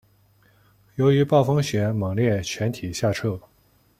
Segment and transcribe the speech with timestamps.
[0.95, 3.39] 由于暴风雪猛烈全体下撤。